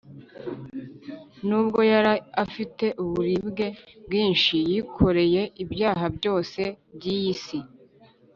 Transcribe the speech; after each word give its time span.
nubwo 1.47 1.79
yari 1.91 2.13
afite 2.43 2.85
uburibwe 3.03 3.67
bwinshi, 4.05 4.55
yikoreye 4.69 5.41
ibyaha 5.63 6.05
byose 6.17 6.61
by’iyi 6.95 7.35
si, 7.43 7.59